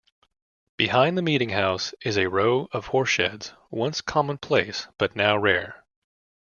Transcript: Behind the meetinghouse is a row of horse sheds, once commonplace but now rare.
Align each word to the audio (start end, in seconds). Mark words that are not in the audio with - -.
Behind 0.77 1.15
the 1.15 1.21
meetinghouse 1.21 1.93
is 2.03 2.17
a 2.17 2.27
row 2.27 2.67
of 2.71 2.87
horse 2.87 3.11
sheds, 3.11 3.53
once 3.69 4.01
commonplace 4.01 4.87
but 4.97 5.15
now 5.15 5.37
rare. 5.37 5.85